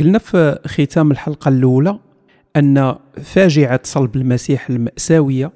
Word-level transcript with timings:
قلنا 0.00 0.18
في 0.18 0.58
ختام 0.66 1.10
الحلقة 1.10 1.48
الأولى 1.48 1.98
أن 2.56 2.96
فاجعة 3.22 3.80
صلب 3.84 4.16
المسيح 4.16 4.70
المأساوية 4.70 5.52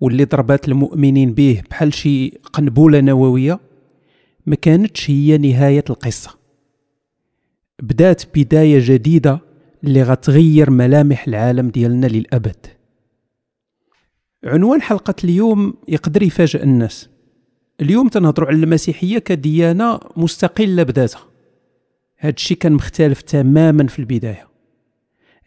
واللي 0.00 0.24
ضربات 0.24 0.68
المؤمنين 0.68 1.32
به 1.34 1.62
بحال 1.70 1.94
شي 1.94 2.28
قنبلة 2.28 3.00
نووية 3.00 3.60
ما 4.46 4.54
كانتش 4.54 5.10
هي 5.10 5.38
نهاية 5.38 5.84
القصة. 5.90 6.30
بدات 7.82 8.22
بداية 8.38 8.78
جديدة 8.82 9.40
اللي 9.84 10.02
غتغير 10.02 10.70
ملامح 10.70 11.28
العالم 11.28 11.68
ديالنا 11.68 12.06
للأبد. 12.06 12.66
عنوان 14.44 14.82
حلقة 14.82 15.14
اليوم 15.24 15.74
يقدر 15.88 16.22
يفاجئ 16.22 16.62
الناس. 16.62 17.08
اليوم 17.80 18.08
تنهضروا 18.08 18.48
على 18.48 18.56
المسيحية 18.56 19.18
كديانة 19.18 20.00
مستقلة 20.16 20.82
بذاتها. 20.82 21.37
هذا 22.18 22.34
الشيء 22.34 22.56
كان 22.56 22.72
مختلف 22.72 23.22
تماما 23.22 23.86
في 23.86 23.98
البداية. 23.98 24.48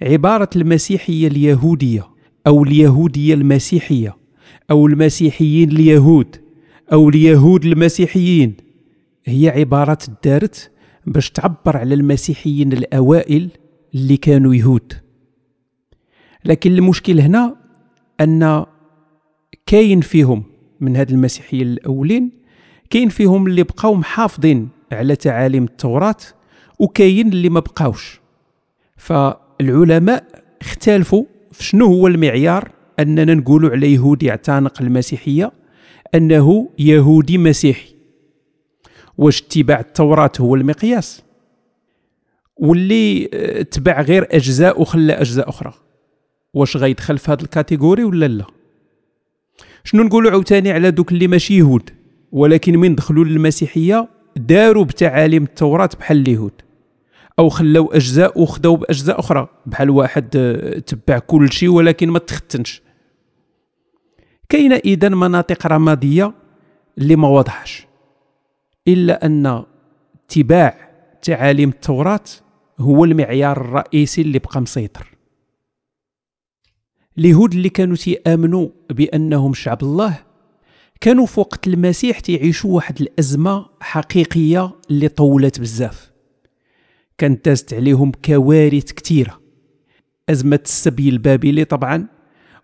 عبارة 0.01 0.49
المسيحية 0.55 1.27
اليهودية 1.27 2.07
أو 2.47 2.63
اليهودية 2.63 3.33
المسيحية 3.33 4.17
أو 4.71 4.87
المسيحيين 4.87 5.71
اليهود 5.71 6.35
أو 6.93 7.09
اليهود 7.09 7.65
المسيحيين 7.65 8.53
هي 9.25 9.49
عبارات 9.49 10.03
دارت 10.23 10.71
باش 11.05 11.29
تعبر 11.29 11.77
على 11.77 11.93
المسيحيين 11.93 12.73
الأوائل 12.73 13.49
اللي 13.95 14.17
كانوا 14.17 14.55
يهود. 14.55 14.93
لكن 16.45 16.71
المشكل 16.71 17.19
هنا 17.19 17.55
أن 18.21 18.65
كاين 19.65 20.01
فيهم 20.01 20.43
من 20.79 20.95
هاد 20.95 21.11
المسيحيين 21.11 21.67
الأولين 21.67 22.31
كاين 22.89 23.09
فيهم 23.09 23.47
اللي 23.47 23.63
بقاو 23.63 23.95
محافظين 23.95 24.69
على 24.91 25.15
تعاليم 25.15 25.63
التوراة 25.63 26.15
وكاين 26.81 27.27
اللي 27.27 27.49
ما 27.49 27.59
بقاوش. 27.59 28.21
فالعلماء 28.97 30.23
اختلفوا 30.61 31.23
في 31.51 31.63
شنو 31.63 31.85
هو 31.85 32.07
المعيار 32.07 32.71
أننا 32.99 33.33
نقولوا 33.33 33.69
على 33.69 33.93
يهودي 33.93 34.25
يعتنق 34.25 34.81
المسيحية 34.81 35.51
أنه 36.15 36.69
يهودي 36.79 37.37
مسيحي. 37.37 37.95
واش 39.17 39.41
اتباع 39.41 39.79
التوراة 39.79 40.31
هو 40.39 40.55
المقياس؟ 40.55 41.23
واللي 42.57 43.25
تبع 43.71 44.01
غير 44.01 44.27
أجزاء 44.31 44.81
وخلى 44.81 45.13
أجزاء 45.13 45.49
أخرى. 45.49 45.73
واش 46.53 46.77
غيدخل 46.77 47.17
في 47.17 47.31
هذا 47.31 47.41
الكاتيجوري 47.41 48.03
ولا 48.03 48.27
لا؟ 48.27 48.45
شنو 49.83 50.03
نقولوا 50.03 50.31
عاوتاني 50.31 50.71
على 50.71 50.91
دوك 50.91 51.11
اللي 51.11 51.27
ماشي 51.27 51.57
يهود؟ 51.57 51.89
ولكن 52.31 52.77
من 52.77 52.95
دخلوا 52.95 53.25
للمسيحية 53.25 54.07
داروا 54.35 54.83
بتعاليم 54.85 55.43
التوراة 55.43 55.89
بحال 55.99 56.17
اليهود. 56.17 56.51
أو 57.39 57.49
خلاو 57.49 57.91
أجزاء 57.91 58.41
وخداو 58.41 58.75
بأجزاء 58.75 59.19
أخرى. 59.19 59.47
بحال 59.65 59.89
واحد 59.89 60.29
تبع 60.87 61.19
كل 61.19 61.51
شيء 61.51 61.69
ولكن 61.69 62.09
ما 62.09 62.19
تختنش. 62.19 62.81
كاينة 64.49 64.75
إذا 64.75 65.09
مناطق 65.09 65.67
رمادية 65.67 66.33
اللي 66.97 67.15
ما 67.15 67.27
واضحش. 67.27 67.87
إلا 68.87 69.25
أن 69.25 69.63
اتباع 70.25 70.89
تعاليم 71.21 71.69
التوراة 71.69 72.23
هو 72.79 73.05
المعيار 73.05 73.61
الرئيسي 73.61 74.21
اللي 74.21 74.39
بقى 74.39 74.61
مسيطر. 74.61 75.07
اليهود 77.17 77.53
اللي 77.53 77.69
كانوا 77.69 77.95
تيآمنوا 77.95 78.69
بأنهم 78.89 79.53
شعب 79.53 79.83
الله 79.83 80.19
كانوا 81.01 81.25
في 81.25 81.39
وقت 81.39 81.67
المسيح 81.67 82.19
تيعيشوا 82.19 82.75
واحد 82.75 83.01
الأزمة 83.01 83.65
حقيقية 83.79 84.71
اللي 84.89 85.07
طولت 85.07 85.59
بزاف. 85.59 86.10
كانت 87.21 87.45
دازت 87.45 87.73
عليهم 87.73 88.11
كوارث 88.25 88.91
كثيره 88.91 89.41
أزمة 90.29 90.59
السبي 90.65 91.09
البابلي 91.09 91.65
طبعا 91.65 92.07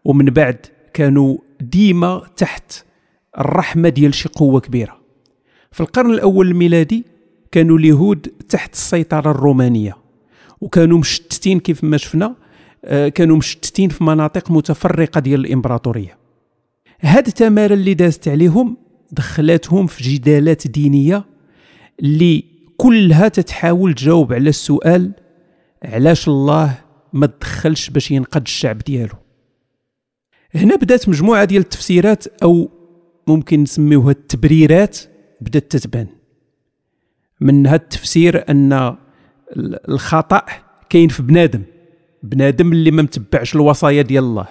ومن 0.06 0.26
بعد 0.26 0.66
كانوا 0.94 1.38
ديما 1.62 2.22
تحت 2.38 2.86
الرحمة 3.38 3.90
ديال 3.90 4.14
شي 4.14 4.30
قوة 4.30 4.60
كبيرة. 4.60 5.02
في 5.72 5.82
القرن 5.82 6.12
الأول 6.12 6.48
الميلادي 6.48 7.06
كانوا 7.52 7.78
اليهود 7.78 8.20
تحت 8.50 8.74
السيطرة 8.74 9.32
الرومانية 9.32 9.98
وكانوا 10.62 10.98
مشتتين 10.98 11.60
كيف 11.60 11.84
ما 11.84 11.98
شفنا 11.98 12.36
آه، 12.86 13.08
كانوا 13.08 13.38
مشتتين 13.38 13.90
في 13.90 14.04
مناطق 14.04 14.52
متفرقة 14.52 15.20
ديال 15.20 15.40
الإمبراطورية. 15.46 16.18
هاد 17.02 17.28
التمارة 17.28 17.74
اللي 17.74 17.94
دازت 17.94 18.28
عليهم 18.28 18.78
دخلاتهم 19.12 19.88
في 19.88 20.04
جدالات 20.04 20.68
دينية 20.68 21.26
اللي 22.00 22.57
كلها 22.78 23.28
تتحاول 23.28 23.94
تجاوب 23.94 24.34
على 24.34 24.50
السؤال 24.50 25.12
علاش 25.84 26.28
الله 26.28 26.78
ما 27.14 27.28
تدخلش 27.28 27.90
باش 27.90 28.12
ينقذ 28.12 28.42
الشعب 28.42 28.78
ديالو. 28.78 29.16
هنا 30.56 30.76
بدات 30.76 31.10
مجموعة 31.10 31.46
ديال 31.46 31.62
التفسيرات 31.62 32.28
أو 32.44 32.70
ممكن 33.28 33.64
نسميوها 33.64 34.12
التبريرات 34.12 34.98
بدات 35.42 35.72
تتبان. 35.72 36.08
من 37.42 37.68
هذا 37.68 37.76
التفسير 37.76 38.50
أن 38.50 38.96
الخطأ 39.90 40.42
كاين 40.90 41.10
في 41.10 41.24
بنادم 41.24 41.64
بنادم 42.24 42.72
اللي 42.72 42.92
ما 42.92 43.02
متبعش 43.02 43.56
الوصايا 43.56 44.02
ديال 44.02 44.24
الله. 44.24 44.48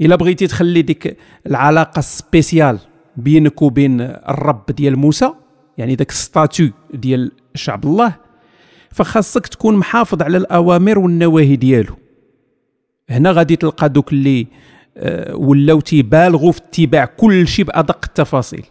إلا 0.00 0.16
بغيتي 0.16 0.46
تخلي 0.46 0.82
ديك 0.82 1.16
العلاقة 1.46 2.00
spéciale 2.00 2.78
بينك 3.16 3.62
وبين 3.62 4.00
الرب 4.00 4.66
ديال 4.66 4.96
موسى 4.96 5.32
يعني 5.78 5.94
داك 5.94 6.10
statut 6.10 6.70
ديال 6.94 7.32
شعب 7.54 7.84
الله 7.84 8.14
فخاصك 8.90 9.46
تكون 9.46 9.76
محافظ 9.76 10.22
على 10.22 10.36
الأوامر 10.36 10.98
والنواهي 10.98 11.56
ديالو. 11.56 11.94
هنا 13.10 13.30
غادي 13.30 13.56
تلقى 13.56 13.88
دوك 13.88 14.12
اللي 14.12 14.46
آه، 14.96 15.36
ولاو 15.36 15.80
تيبالغوا 15.80 16.52
في 16.52 16.58
اتباع 16.60 17.04
كل 17.04 17.48
شيء 17.48 17.64
بأدق 17.64 18.00
التفاصيل. 18.04 18.64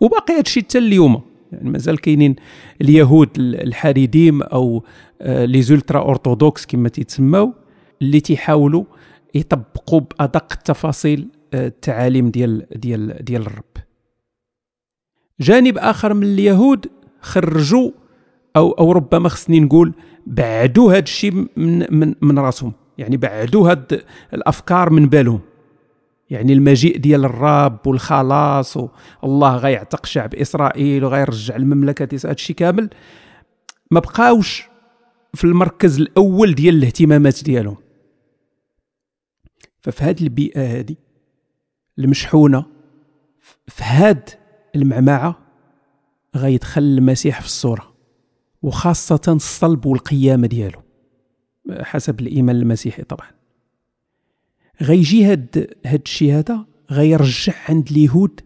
وباقي 0.00 0.38
هادشي 0.38 0.60
حتى 0.60 0.78
اليوم. 0.78 1.22
يعني 1.52 1.70
مازال 1.70 2.00
كاينين 2.00 2.36
اليهود 2.80 3.28
الحريديم 3.38 4.42
أو 4.42 4.84
آه، 5.22 5.44
les 5.44 5.62
ultra-orthodoxes 5.62 6.66
كما 6.66 6.88
تيتسماو 6.88 7.54
اللي 8.02 8.20
تيحاولوا 8.20 8.84
يطبقوا 9.34 10.00
بأدق 10.00 10.52
التفاصيل 10.52 11.28
آه، 11.54 11.66
التعاليم 11.66 12.30
ديال 12.30 12.66
ديال 12.76 13.24
ديال 13.24 13.42
الرب. 13.42 13.64
جانب 15.40 15.78
آخر 15.78 16.14
من 16.14 16.22
اليهود 16.22 16.86
خرجوا 17.20 17.90
أو 18.56 18.70
أو 18.70 18.92
ربما 18.92 19.28
خصني 19.28 19.60
نقول 19.60 19.94
بعدوا 20.26 20.92
هذا 20.92 20.98
الشيء 20.98 21.32
من 21.56 21.86
من 21.90 22.14
من 22.20 22.38
راسهم. 22.38 22.72
يعني 22.98 23.16
بعدوا 23.16 23.70
هاد 23.70 24.04
الأفكار 24.34 24.90
من 24.90 25.06
بالهم. 25.06 25.40
يعني 26.30 26.52
المجيء 26.52 26.96
ديال 26.96 27.24
الرب 27.24 27.86
والخلاص 27.86 28.76
والله 29.22 29.56
غيعتق 29.56 30.06
شعب 30.06 30.34
إسرائيل 30.34 31.04
وغيرجع 31.04 31.56
المملكة 31.56 32.08
هذا 32.12 32.32
الشيء 32.32 32.56
كامل. 32.56 32.90
ما 33.90 34.00
بقاوش 34.00 34.68
في 35.34 35.44
المركز 35.44 36.00
الأول 36.00 36.54
ديال 36.54 36.74
الاهتمامات 36.74 37.44
ديالهم. 37.44 37.76
ففي 39.80 40.04
هذه 40.04 40.22
البيئة 40.22 40.78
هذه 40.78 40.96
المشحونة 41.98 42.64
في 43.66 43.84
هاد 43.84 44.30
المعمعة 44.76 45.38
غيدخل 46.36 46.82
المسيح 46.82 47.40
في 47.40 47.46
الصورة 47.46 47.92
وخاصة 48.62 49.20
الصلب 49.28 49.86
والقيامه 49.86 50.46
ديالو 50.46 50.82
حسب 51.80 52.20
الإيمان 52.20 52.56
المسيحي 52.56 53.02
طبعا. 53.02 53.30
غيجي 54.82 55.24
هاد 55.24 55.74
هاد 55.86 56.00
الشيء 56.04 56.32
هذا 56.32 56.66
غيرجع 56.90 57.52
عند 57.68 57.88
اليهود 57.90 58.40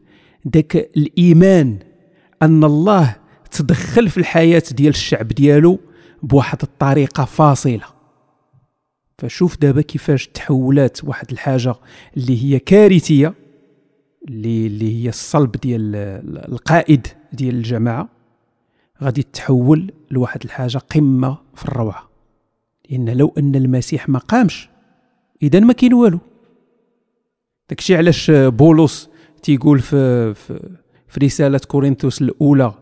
داك 0.45 0.77
الإيمان 0.77 1.79
أن 2.43 2.65
الله 2.65 3.17
تدخل 3.51 4.09
في 4.09 4.19
الحياة 4.19 4.63
ديال 4.71 4.89
الشعب 4.89 5.29
ديالو 5.29 5.79
بواحد 6.23 6.59
الطريقة 6.63 7.25
فاصلة. 7.25 7.85
فشوف 9.19 9.59
دابا 9.59 9.81
كيفاش 9.81 10.27
تحولات 10.27 11.05
واحد 11.05 11.33
الحاجة 11.33 11.75
اللي 12.17 12.45
هي 12.45 12.59
كارثية 12.59 13.35
اللي 14.29 14.67
اللي 14.67 15.05
هي 15.05 15.09
الصلب 15.09 15.53
ديال 15.53 15.97
القائد 16.53 17.07
ديال 17.33 17.55
الجماعة 17.55 18.09
غادي 19.03 19.23
تحول 19.23 19.93
لواحد 20.11 20.45
الحاجة 20.45 20.79
قمة 20.79 21.39
في 21.55 21.65
الروعة. 21.65 22.11
لأن 22.91 23.11
لو 23.11 23.35
أن 23.39 23.55
المسيح 23.55 24.09
ما 24.09 24.19
قامش 24.19 24.69
اذا 25.43 25.61
ما 25.61 25.73
كاين 25.73 25.95
والو. 25.95 26.19
داكشي 27.69 27.97
علاش 27.97 28.31
بولس 28.31 29.11
تيقول 29.43 29.81
في 29.81 30.35
في, 30.35 30.77
في 31.09 31.21
رسالة 31.21 31.61
كورنثوس 31.69 32.23
الأولى 32.23 32.73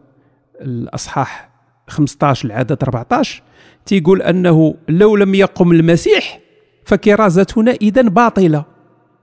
الأصحاح 0.61 1.51
15 1.89 2.47
العدد 2.47 2.83
14 2.83 3.43
تيقول 3.87 4.23
أنه 4.23 4.75
لو 4.89 5.17
لم 5.17 5.35
يقم 5.35 5.73
المسيح 5.73 6.41
فكرازتنا 6.85 7.71
اذا 7.71 8.03
باطلة 8.03 8.65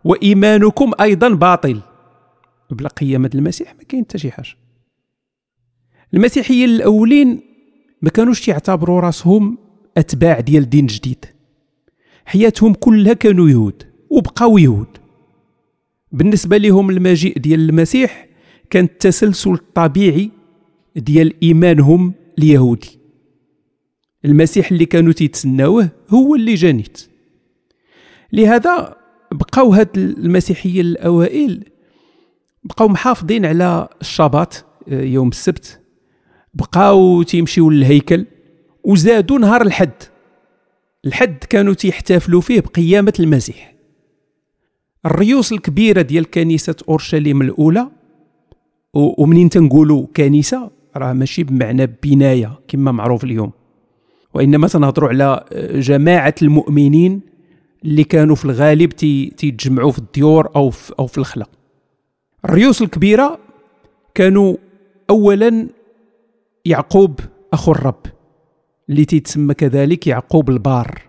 وإيمانكم 0.03 0.91
أيضا 1.01 1.29
باطل. 1.29 1.81
بلا 2.75 2.89
قيامة 2.89 3.29
المسيح 3.35 3.75
ما 3.75 3.83
كاين 3.83 4.03
حتى 4.03 4.17
شي 4.17 4.31
حاجة. 4.31 4.55
المسيحيين 6.13 6.69
الأولين 6.69 7.41
ما 8.01 8.09
كانوش 8.09 8.47
يعتبروا 8.47 8.99
راسهم 8.99 9.57
أتباع 9.97 10.39
ديال 10.39 10.69
دين 10.69 10.85
جديد. 10.85 11.25
حياتهم 12.25 12.73
كلها 12.73 13.13
كانوا 13.13 13.49
يهود 13.49 13.83
وبقاو 14.09 14.57
يهود. 14.57 14.97
بالنسبة 16.11 16.57
لهم 16.57 16.89
المجيء 16.89 17.37
ديال 17.37 17.69
المسيح 17.69 18.27
كان 18.69 18.83
التسلسل 18.83 19.51
الطبيعي 19.51 20.31
ديال 20.95 21.33
إيمانهم 21.43 22.13
اليهودي. 22.39 22.99
المسيح 24.25 24.71
اللي 24.71 24.85
كانوا 24.85 25.13
تيتسناوه 25.13 25.89
هو 26.09 26.35
اللي 26.35 26.53
جانيت. 26.53 27.07
لهذا 28.33 28.95
بقاو 29.31 29.73
هاد 29.73 29.97
المسيحية 29.97 30.81
الأوائل 30.81 31.63
بقاو 32.63 32.87
محافظين 32.87 33.45
على 33.45 33.87
الشباط 34.01 34.65
آه، 34.89 35.01
يوم 35.01 35.27
السبت. 35.29 35.79
بقاو 36.53 37.23
تيمشيو 37.23 37.69
للهيكل 37.69 38.25
وزادوا 38.83 39.39
نهار 39.39 39.61
الحد. 39.61 40.03
الحد 41.05 41.37
كانوا 41.37 41.73
تيحتفلوا 41.73 42.41
فيه 42.41 42.59
بقيامة 42.59 43.13
المسيح. 43.19 43.75
الريوس 45.05 45.51
الكبيرة 45.51 46.01
ديال 46.01 46.31
كنيسة 46.31 46.75
أورشليم 46.89 47.41
الأولى 47.41 47.87
ومنين 48.93 49.49
تنقولوا 49.49 50.07
كنيسة؟ 50.15 50.71
راه 50.95 51.13
ماشي 51.13 51.43
بمعنى 51.43 51.87
بناية 52.03 52.59
كما 52.67 52.91
معروف 52.91 53.23
اليوم. 53.23 53.51
وإنما 54.33 54.67
تنهضروا 54.67 55.09
على 55.09 55.45
جماعة 55.75 56.35
المؤمنين 56.41 57.21
اللي 57.85 58.03
كانوا 58.03 58.35
في 58.35 58.45
الغالب 58.45 58.89
تيتجمعوا 58.89 59.91
في 59.91 59.99
الديور 59.99 60.49
أو 60.55 60.69
في 60.69 60.93
أو 60.99 61.07
في 61.07 61.17
الريوس 62.45 62.81
الكبيرة 62.81 63.39
كانوا 64.15 64.57
اولا 65.09 65.67
يعقوب 66.65 67.19
أخو 67.53 67.71
الرب 67.71 68.05
اللي 68.89 69.05
تيتسمى 69.05 69.53
كذلك 69.53 70.07
يعقوب 70.07 70.49
البار. 70.49 71.01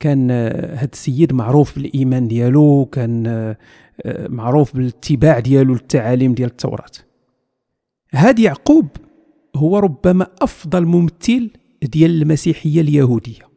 كان 0.00 0.30
هذا 0.30 0.88
السيد 0.92 1.32
معروف 1.32 1.74
بالإيمان 1.78 2.28
ديالو 2.28 2.88
كان 2.92 3.56
معروف 4.06 4.76
بالاتباع 4.76 5.38
ديالو 5.38 5.72
للتعاليم 5.72 6.34
ديال 6.34 6.50
التوراة. 6.50 6.90
هاد 8.14 8.38
يعقوب 8.38 8.88
هو 9.56 9.78
ربما 9.78 10.26
أفضل 10.42 10.86
ممثل 10.86 11.50
ديال 11.82 12.22
المسيحية 12.22 12.80
اليهودية. 12.80 13.48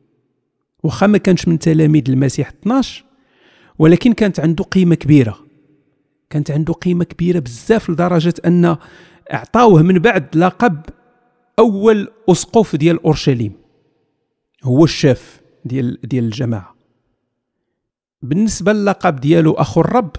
واخا 0.84 1.08
ما 1.08 1.18
كانش 1.18 1.48
من 1.48 1.60
تلاميذ 1.60 2.10
المسيح 2.10 2.48
12 2.48 3.06
ولكن 3.80 4.14
كانت 4.14 4.40
عنده 4.40 4.64
قيمة 4.64 4.96
كبيرة. 4.96 5.45
كانت 6.30 6.52
عنده 6.52 6.74
قيمة 6.74 7.04
كبيرة 7.04 7.40
بزاف 7.40 7.90
لدرجة 7.90 8.34
أن 8.46 8.78
أعطاوه 9.34 9.82
من 9.82 10.00
بعد 10.00 10.38
لقب 10.38 10.82
أول 11.60 12.08
أسقف 12.30 12.76
ديال 12.76 13.04
أورشليم. 13.04 13.54
هو 14.64 14.84
الشاف 14.84 15.42
ديال 15.66 16.00
ديال 16.04 16.24
الجماعة. 16.24 16.76
بالنسبة 18.22 18.74
للقب 18.74 19.16
ديالو 19.16 19.54
أخو 19.54 19.82
الرب 19.82 20.16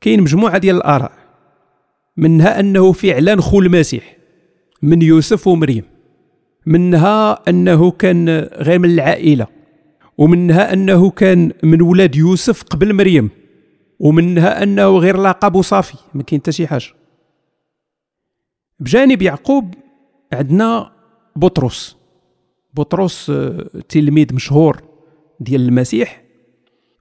كاين 0.00 0.20
مجموعة 0.20 0.58
ديال 0.58 0.76
الآراء 0.76 1.12
منها 2.16 2.60
أنه 2.60 2.92
فعلا 2.92 3.40
خو 3.40 3.60
المسيح 3.60 4.16
من 4.82 5.02
يوسف 5.02 5.46
ومريم 5.46 5.84
منها 6.66 7.48
أنه 7.48 7.90
كان 7.90 8.28
غير 8.54 8.78
من 8.78 8.90
العائلة 8.90 9.46
ومنها 10.18 10.72
أنه 10.72 11.10
كان 11.10 11.52
من 11.62 11.82
ولاد 11.82 12.16
يوسف 12.16 12.62
قبل 12.62 12.94
مريم. 12.94 13.30
ومنها 14.00 14.62
أنه 14.62 14.98
غير 14.98 15.16
لقب 15.16 15.54
وصافي 15.54 15.94
ما 16.14 16.22
كاين 16.22 16.40
حتى 16.40 16.52
شي 16.52 16.66
حاجة. 16.66 16.86
بجانب 18.80 19.22
يعقوب 19.22 19.74
عندنا 20.32 20.92
بطرس. 21.36 21.96
بطرس 22.74 23.30
آه، 23.30 23.66
تلميذ 23.88 24.34
مشهور 24.34 24.82
ديال 25.40 25.60
المسيح. 25.60 26.22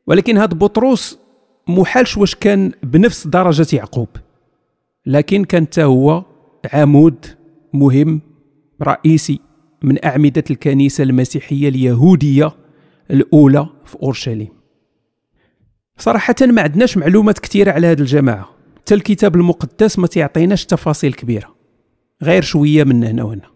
ولكن 0.07 0.37
هذا 0.37 0.53
بطرس 0.53 1.19
محالش 1.67 2.17
واش 2.17 2.35
كان 2.35 2.71
بنفس 2.83 3.27
درجة 3.27 3.75
يعقوب. 3.75 4.09
لكن 5.05 5.43
كان 5.43 5.67
هو 5.79 6.23
عمود 6.73 7.25
مهم 7.73 8.21
رئيسي 8.81 9.39
من 9.81 10.05
أعمدة 10.05 10.43
الكنيسة 10.51 11.03
المسيحية 11.03 11.69
اليهودية 11.69 12.51
الأولى 13.11 13.69
في 13.85 13.97
أورشليم. 14.03 14.56
صراحة 15.97 16.35
ما 16.41 16.61
عندناش 16.61 16.97
معلومات 16.97 17.39
كثيرة 17.39 17.71
على 17.71 17.87
هذه 17.87 17.99
الجماعة. 17.99 18.49
حتى 18.77 18.95
الكتاب 18.95 19.35
المقدس 19.35 19.99
ما 19.99 20.07
تعطيناش 20.07 20.65
تفاصيل 20.65 21.13
كبيرة. 21.13 21.55
غير 22.23 22.41
شوية 22.41 22.83
من 22.83 23.03
هنا 23.03 23.23
وهنا. 23.23 23.49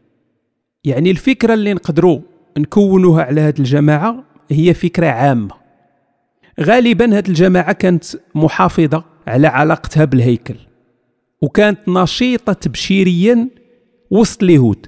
يعني 0.84 1.12
الفكرة 1.12 1.54
اللي 1.54 1.74
نقدروا 1.74 2.20
نكونوها 2.58 3.24
على 3.24 3.42
هذه 3.42 3.60
الجماعة 3.60 4.24
هي 4.52 4.74
فكرة 4.74 5.08
عامة. 5.08 5.56
غالبا 6.60 7.18
هذه 7.18 7.28
الجماعة 7.28 7.72
كانت 7.72 8.04
محافظة 8.36 9.04
على 9.28 9.48
علاقتها 9.48 10.06
بالهيكل. 10.06 10.56
وكانت 11.42 11.80
نشيطة 11.88 12.54
تبشيريا 12.54 13.50
وسط 14.12 14.44
اليهود. 14.44 14.88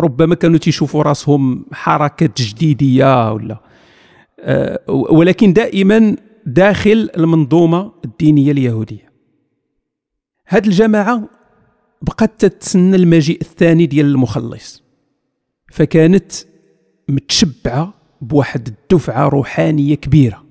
ربما 0.00 0.34
كانوا 0.34 0.58
تيشوفوا 0.58 1.02
راسهم 1.02 1.64
حركة 1.72 2.26
تجديدية 2.26 3.32
ولا 3.32 3.71
ولكن 4.88 5.52
دائما 5.52 6.16
داخل 6.46 7.10
المنظومة 7.16 7.92
الدينية 8.04 8.52
اليهودية. 8.52 9.12
هذه 10.46 10.66
الجماعة 10.66 11.28
بقات 12.02 12.30
تتسنى 12.38 12.96
المجيء 12.96 13.40
الثاني 13.40 13.86
ديال 13.86 14.06
المخلص 14.06 14.82
فكانت 15.72 16.32
متشبعة 17.08 17.94
بواحد 18.20 18.68
الدفعة 18.68 19.28
روحانية 19.28 19.94
كبيرة. 19.94 20.44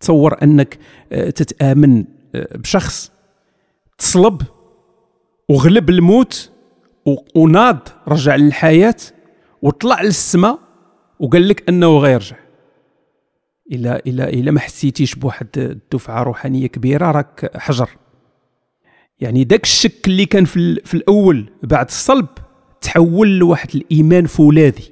تصور 0.00 0.42
أنك 0.42 0.78
آه، 1.12 1.30
تتآمن 1.30 2.04
آه، 2.34 2.56
بشخص 2.56 3.12
تصلب 3.98 4.42
وغلب 5.48 5.90
الموت 5.90 6.52
وناض 7.34 7.88
رجع 8.08 8.36
للحياة 8.36 8.96
وطلع 9.62 10.02
للسماء 10.02 10.58
وقال 11.20 11.48
لك 11.48 11.68
أنه 11.68 11.98
غيرجع. 11.98 12.36
إلا 13.72 14.02
إلا 14.06 14.28
إلا 14.28 14.50
ما 14.50 14.60
حسيتيش 14.60 15.14
بواحد 15.14 15.46
الدفعة 15.56 16.22
روحانية 16.22 16.66
كبيرة 16.66 17.10
راك 17.10 17.56
حجر. 17.56 17.90
يعني 19.20 19.44
داك 19.44 19.62
الشك 19.62 20.06
اللي 20.06 20.26
كان 20.26 20.44
في, 20.44 20.80
في 20.84 20.94
الأول 20.94 21.50
بعد 21.62 21.86
الصلب 21.86 22.26
تحول 22.80 23.38
لواحد 23.38 23.68
الإيمان 23.74 24.26
فولاذي. 24.26 24.84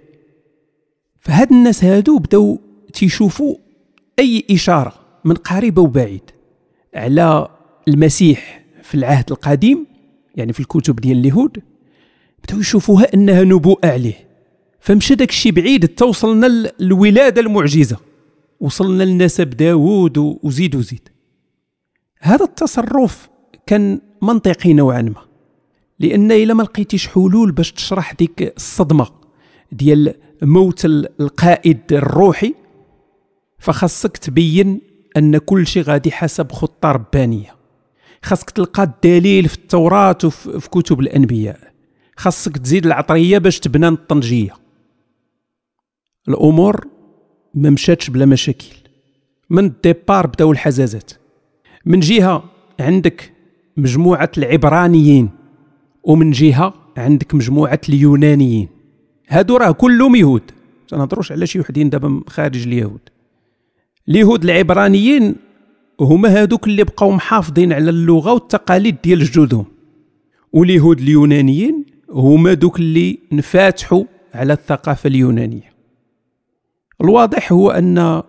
فهاد 1.21 1.53
الناس 1.53 1.85
هادو 1.85 2.19
بداو 2.19 2.61
تيشوفوا 2.93 3.57
أي 4.19 4.45
إشارة 4.51 4.93
من 5.25 5.35
قريب 5.35 5.79
أو 5.79 5.87
بعيد 5.87 6.31
على 6.95 7.49
المسيح 7.89 8.65
في 8.83 8.95
العهد 8.95 9.31
القديم 9.31 9.87
يعني 10.35 10.53
في 10.53 10.61
الكتب 10.61 10.97
ديال 10.97 11.19
اليهود 11.19 11.63
بداو 12.45 12.61
يشوفوها 12.61 13.15
أنها 13.15 13.45
نبوءة 13.45 13.87
عليه. 13.87 14.27
فمشى 14.81 15.15
داك 15.15 15.31
الشيء 15.31 15.53
بعيد 15.53 15.89
توصلنا 15.89 16.71
للولاده 16.81 17.41
المعجزة. 17.41 17.97
وصلنا 18.61 19.03
لنسب 19.03 19.51
داوود 19.51 20.19
وزيد 20.19 20.77
وزيد. 20.77 21.09
هذا 22.19 22.45
التصرف 22.45 23.29
كان 23.67 24.01
منطقي 24.23 24.73
نوعا 24.73 25.03
ما 25.03 25.27
لأن 25.99 26.33
إلا 26.33 26.55
ما 26.55 26.63
لقيتيش 26.63 27.09
حلول 27.09 27.53
باش 27.53 27.73
تشرح 27.73 28.13
ديك 28.13 28.53
الصدمة 28.57 29.09
ديال 29.73 30.15
موت 30.43 30.85
القائد 30.85 31.81
الروحي 31.93 32.55
فخاصك 33.59 34.17
تبين 34.17 34.81
أن 35.17 35.39
كل 35.39 35.67
شيء 35.67 35.83
غادي 35.83 36.11
حسب 36.11 36.53
خطة 36.53 36.93
ربانية. 36.93 37.57
خاصك 38.23 38.51
تلقى 38.51 38.83
الدليل 38.83 39.49
في 39.49 39.55
التوراة 39.55 40.19
وفي 40.25 40.71
كتب 40.71 41.01
الأنبياء. 41.01 41.61
خاصك 42.17 42.59
تزيد 42.59 42.87
العطرية 42.87 43.39
باش 43.39 43.61
تبنى 43.61 43.89
الطنجية. 43.89 44.55
الأمور 46.29 46.87
ما 47.57 47.71
مشاتش 47.71 48.11
بلا 48.11 48.27
مشاكل. 48.27 48.67
من 49.51 49.65
الديبار 49.65 50.27
بداو 50.27 50.53
الحزازات. 50.53 51.13
من 51.87 52.01
جهة 52.01 52.45
عندك 52.81 53.33
مجموعة 53.77 54.31
العبرانيين 54.39 55.31
ومن 56.05 56.31
جهة 56.31 56.75
عندك 56.97 57.35
مجموعة 57.35 57.81
اليونانيين. 57.89 58.69
هادو 59.29 59.57
راه 59.57 59.71
كلهم 59.71 60.17
يهود. 60.17 60.43
تنهضروش 60.89 61.33
على 61.33 61.47
شي 61.47 61.61
وحدين 61.61 61.91
دابا 61.91 62.23
خارج 62.27 62.67
اليهود. 62.67 63.01
اليهود 64.09 64.45
العبرانيين 64.45 65.35
هما 66.01 66.43
هادوك 66.43 66.67
اللي 66.67 66.85
بقاو 66.85 67.11
محافظين 67.11 67.73
على 67.73 67.91
اللغة 67.91 68.33
والتقاليد 68.33 68.97
ديال 69.05 69.25
جدودهم. 69.25 69.67
واليهود 70.53 71.01
اليونانيين 71.01 71.85
هما 72.11 72.55
دوك 72.55 72.79
اللي 72.79 73.19
انفتحوا 73.33 74.05
على 74.35 74.53
الثقافة 74.53 75.09
اليونانية. 75.09 75.76
الواضح 77.01 77.53
هو 77.53 77.71
أن 77.71 78.23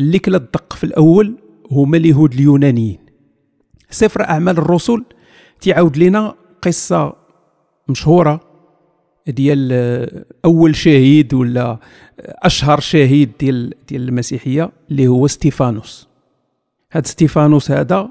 اللي 0.00 0.18
كلا 0.18 0.36
الدق 0.36 0.72
في 0.72 0.84
الأول 0.84 1.34
هما 1.70 1.96
اليهود 1.96 2.32
اليونانيين. 2.34 2.98
سفر 3.90 4.22
أعمال 4.22 4.58
الرسل 4.58 5.04
تعاود 5.60 5.96
لنا 5.96 6.34
قصة 6.62 7.16
مشهورة 7.88 8.40
ديال 9.28 9.72
أول 10.44 10.76
شهيد 10.76 11.34
ولا 11.34 11.78
أشهر 12.20 12.80
شهيد 12.80 13.30
ديال 13.40 13.74
ديال 13.88 14.08
المسيحية 14.08 14.70
اللي 14.90 15.08
هو 15.08 15.26
ستيفانوس. 15.26 16.08
هذا 16.90 17.06
ستيفانوس 17.06 17.70
هذا 17.70 18.10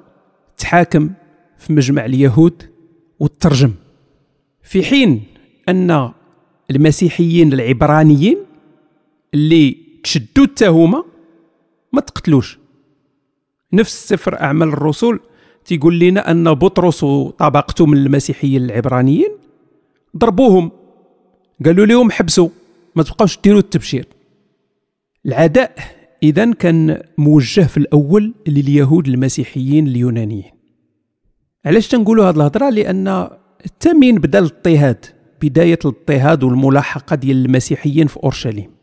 تحاكم 0.57 1.09
في 1.57 1.73
مجمع 1.73 2.05
اليهود 2.05 2.63
وترجم. 3.19 3.73
في 4.61 4.83
حين 4.83 5.23
أن 5.69 6.11
المسيحيين 6.71 7.53
العبرانيين 7.53 8.37
اللي 9.33 9.86
تشدوا 10.07 10.43
التهمه 10.43 11.05
ما 11.93 12.01
تقتلوش. 12.01 12.59
نفس 13.73 14.07
سفر 14.07 14.41
أعمال 14.41 14.67
الرسل 14.67 15.19
تيقول 15.65 15.99
لنا 15.99 16.31
أن 16.31 16.53
بطرس 16.53 17.03
وطبقته 17.03 17.85
من 17.85 17.97
المسيحيين 17.97 18.65
العبرانيين؟ 18.65 19.29
ضربوهم. 20.17 20.71
قالوا 21.65 21.85
لهم 21.85 22.11
حبسوا 22.11 22.49
ما 22.95 23.03
تبقاوش 23.03 23.39
ديروا 23.43 23.59
التبشير. 23.59 24.07
العداء 25.25 25.75
إذا 26.23 26.53
كان 26.53 27.01
موجه 27.17 27.61
في 27.61 27.77
الأول 27.77 28.33
لليهود 28.47 29.07
المسيحيين 29.07 29.87
اليونانيين. 29.87 30.51
علاش 31.65 31.87
تنقولوا 31.87 32.29
هذه 32.29 32.35
الهضرة؟ 32.35 32.69
لأن 32.69 33.29
التمين 33.65 34.15
بدأ 34.15 34.39
الاضطهاد 34.39 35.05
بداية 35.41 35.79
الاضطهاد 35.85 36.43
والملاحقة 36.43 37.15
ديال 37.15 37.45
المسيحيين 37.45 38.07
في 38.07 38.17
أورشليم. 38.23 38.76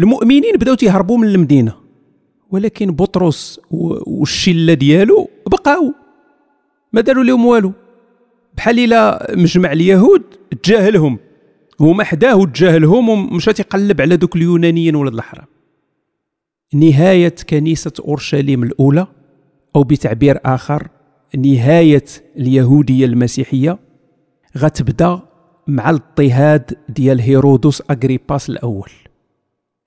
المؤمنين 0.00 0.56
بداو 0.56 0.74
تيهربوا 0.74 1.18
من 1.18 1.28
المدينة 1.28 1.74
ولكن 2.50 2.90
بطرس 2.90 3.60
والشلة 3.70 4.74
ديالو 4.74 5.28
بقاو 5.46 5.94
ما 6.92 7.00
داروا 7.00 7.24
لهم 7.24 7.46
والو. 7.46 7.72
بحال 8.56 8.78
إلا 8.78 9.32
مجمع 9.36 9.72
اليهود 9.72 10.22
تجاهلهم 10.62 11.18
هما 11.80 12.04
حداه 12.04 12.44
تجاهلهم 12.44 13.08
ومشى 13.08 13.52
تيقلب 13.52 14.00
على 14.00 14.16
دوك 14.16 14.36
اليونانيين 14.36 14.96
ولاد 14.96 15.14
الحرام 15.14 15.46
نهاية 16.74 17.34
كنيسة 17.50 17.92
أورشليم 18.00 18.62
الأولى 18.62 19.06
أو 19.76 19.82
بتعبير 19.84 20.38
آخر 20.44 20.88
نهاية 21.36 22.04
اليهودية 22.36 23.04
المسيحية 23.06 23.78
غتبدأ 24.58 25.20
مع 25.66 25.90
الاضطهاد 25.90 26.76
ديال 26.88 27.20
هيرودوس 27.20 27.82
أغريباس 27.90 28.50
الأول. 28.50 28.90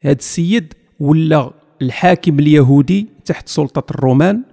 هذا 0.02 0.18
السيد 0.18 0.74
ولا 1.00 1.54
الحاكم 1.82 2.40
اليهودي 2.40 3.08
تحت 3.26 3.50
سلطة 3.50 3.92
الرومان 3.92 4.44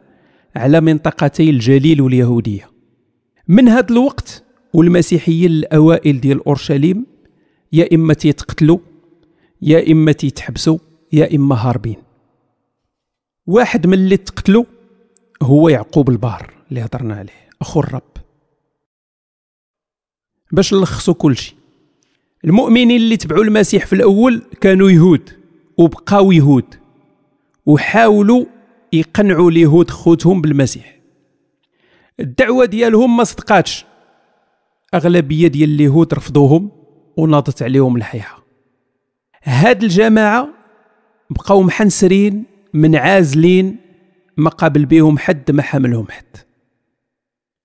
على 0.57 0.81
منطقتي 0.81 1.51
الجليل 1.51 2.01
واليهودية. 2.01 2.71
من 3.49 3.69
هذا 3.69 3.87
الوقت 3.91 4.45
والمسيحيين 4.75 5.51
الأوائل 5.51 6.21
ديال 6.21 6.45
أورشليم 6.47 7.07
يا 7.73 7.95
إما 7.95 8.15
تيتقتلوا 8.15 8.79
يا 9.63 9.93
إما 9.93 10.13
تيتحبسوا 10.13 10.79
يا 11.13 11.37
إما 11.37 11.55
هاربين. 11.55 11.97
واحد 13.47 13.87
من 13.87 13.95
اللي 13.95 14.17
تقتلوا 14.17 14.65
هو 15.43 15.69
يعقوب 15.69 16.11
البار 16.11 16.55
اللي 16.71 16.85
هضرنا 16.85 17.15
عليه 17.15 17.49
أخو 17.61 17.81
الرب. 17.81 18.03
باش 20.53 20.75
نلخصوا 20.75 21.15
كل 21.15 21.37
شيء 21.37 21.55
المؤمنين 22.45 22.91
اللي 22.91 23.17
تبعوا 23.17 23.45
المسيح 23.45 23.87
في 23.87 23.93
الأول 23.93 24.43
كانوا 24.61 24.91
يهود. 24.91 25.38
وبقاو 25.79 26.33
يهود 26.33 26.75
وحاولوا 27.67 28.45
يقنعوا 28.93 29.51
اليهود 29.51 29.91
خوتهم 29.91 30.41
بالمسيح. 30.41 30.99
الدعوة 32.21 32.65
ديالهم 32.65 33.17
ما 33.17 33.25
صدقاتش. 33.25 33.85
أغلبية 34.95 35.49
ديال 35.49 35.71
اليهود 35.71 36.15
رفضوهم 36.15 36.71
وناضت 37.17 37.63
عليهم 37.63 37.97
الحيحه 37.97 38.43
هاد 39.43 39.83
الجماعة 39.83 40.49
بقاو 41.31 41.63
محنسرين 41.63 42.45
منعازلين 42.75 43.77
ما 44.37 44.51
قابل 44.51 44.87
بهم 44.87 45.19
حد 45.19 45.51
ما 45.51 45.63
حملهم 45.63 46.07
حد. 46.11 46.37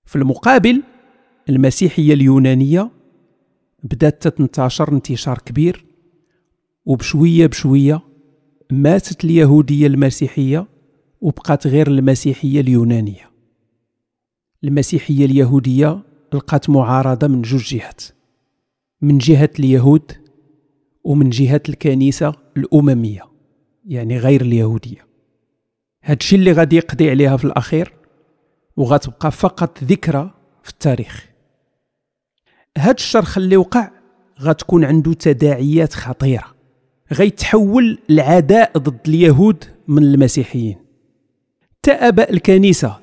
في 0.06 0.16
المقابل 0.16 0.84
المسيحية 1.50 2.14
اليونانية 2.14 2.92
بدأت 3.84 4.28
تنتشر 4.28 4.92
انتشار 4.92 5.38
كبير. 5.38 5.86
وبشوية 6.86 7.48
بشوية 7.48 8.02
ماتت 8.72 9.24
اليهودية 9.24 9.88
المسيحية 9.88 10.68
وبقات 11.22 11.68
غير 11.68 11.88
المسيحية 11.88 12.62
اليونانية. 12.62 13.32
المسيحية 14.64 15.26
اليهودية 15.26 16.04
لقات 16.34 16.70
معارضة 16.70 17.28
من 17.28 17.42
جوج 17.42 17.64
جهات 17.64 18.04
من 19.02 19.18
جهة 19.18 19.50
اليهود 19.60 20.12
ومن 21.04 21.30
جهة 21.30 21.62
الكنيسة 21.70 22.34
الأممية 22.58 23.22
يعني 23.86 24.18
غير 24.18 24.42
اليهودية. 24.42 25.08
هادشي 26.04 26.36
اللي 26.36 26.52
غادي 26.52 26.76
يقضي 26.76 27.10
عليها 27.10 27.38
في 27.38 27.46
الأخير 27.46 27.94
وغتبقى 28.78 29.32
فقط 29.32 29.84
ذكرى 29.84 30.34
في 30.64 30.70
التاريخ. 30.70 31.30
هاد 32.78 32.96
الشرخ 32.96 33.38
اللي 33.38 33.58
وقع 33.58 33.92
غتكون 34.42 34.84
عنده 34.86 35.14
تداعيات 35.14 35.94
خطيرة. 35.94 36.53
غيتحول 37.14 38.00
العداء 38.10 38.78
ضد 38.78 39.00
اليهود 39.08 39.64
من 39.88 40.04
المسيحيين. 40.04 40.78
تأباء 41.84 42.34
الكنيسة. 42.34 43.00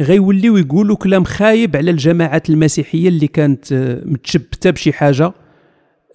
غيوليو 0.00 0.56
يقولوا 0.56 0.96
كلام 0.96 1.24
خايب 1.24 1.76
على 1.76 1.90
الجماعات 1.90 2.50
المسيحية 2.50 3.08
اللي 3.08 3.26
كانت 3.26 3.72
متشبتة 4.04 4.70
بشي 4.70 4.92
حاجة 4.92 5.32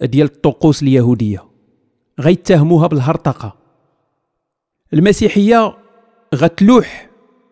ديال 0.02 0.26
الطقوس 0.26 0.82
اليهودية. 0.82 1.44
غيتهموها 2.20 2.86
بالهرطقة. 2.86 3.56
المسيحية 4.92 5.76
غتلوح 6.34 7.10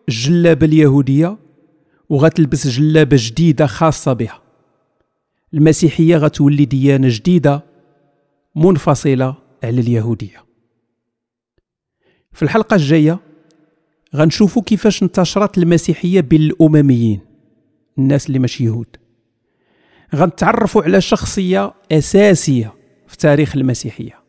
الجلابة 0.09 0.65
اليهودية 0.65 1.37
وغتلبس 2.09 2.67
جلابة 2.67 3.17
جديدة 3.19 3.65
خاصة 3.65 4.13
بها. 4.13 4.41
المسيحية 5.53 6.17
غتولي 6.17 6.65
ديانة 6.65 7.07
جديدة 7.11 7.63
منفصلة 8.55 9.48
على 9.63 9.81
اليهودية 9.81 10.45
في 12.33 12.43
الحلقة 12.43 12.75
الجاية 12.75 13.19
غنشوفوا 14.15 14.63
كيفاش 14.63 15.03
انتشرت 15.03 15.57
المسيحية 15.57 16.21
بين 16.21 16.41
الأمميين 16.41 17.19
الناس 17.97 18.27
اللي 18.27 18.39
ماشي 18.39 18.65
يهود. 18.65 18.97
غنتعرفوا 20.15 20.83
على 20.83 21.01
شخصية 21.01 21.73
أساسية 21.91 22.73
في 23.07 23.17
تاريخ 23.17 23.55
المسيحية. 23.55 24.19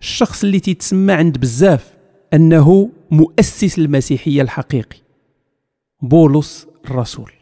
الشخص 0.00 0.44
اللي 0.44 0.60
تيتسمى 0.60 1.12
عند 1.12 1.38
بزاف 1.38 1.96
أنه 2.34 2.90
مؤسس 3.10 3.78
المسيحية 3.78 4.42
الحقيقي 4.42 4.98
بولس 6.02 6.66
الرسول. 6.84 7.32